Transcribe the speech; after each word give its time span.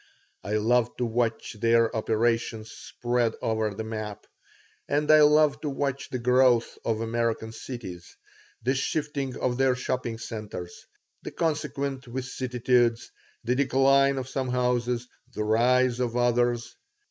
I 0.43 0.53
love 0.53 0.97
to 0.97 1.05
watch 1.05 1.57
their 1.59 1.95
operations 1.95 2.71
spread 2.71 3.35
over 3.39 3.71
the 3.75 3.83
map, 3.83 4.25
and 4.89 5.11
I 5.11 5.21
love 5.21 5.61
to 5.61 5.69
watch 5.69 6.09
the 6.09 6.17
growth 6.17 6.75
of 6.83 7.01
American 7.01 7.51
cities, 7.51 8.17
the 8.63 8.73
shifting 8.73 9.37
of 9.37 9.57
their 9.59 9.75
shopping 9.75 10.17
centers, 10.17 10.87
the 11.21 11.29
consequent 11.29 12.05
vicissitudes, 12.05 13.11
the 13.43 13.53
decline 13.53 14.17
of 14.17 14.27
some 14.27 14.49
houses, 14.49 15.07
the 15.33 15.43
rise 15.43 15.99
of 15.99 16.17
others. 16.17 16.75